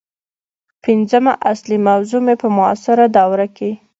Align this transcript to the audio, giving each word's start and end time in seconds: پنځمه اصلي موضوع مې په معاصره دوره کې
پنځمه 0.83 1.33
اصلي 1.51 1.77
موضوع 1.87 2.21
مې 2.25 2.35
په 2.41 2.47
معاصره 2.57 3.05
دوره 3.17 3.47
کې 3.57 3.71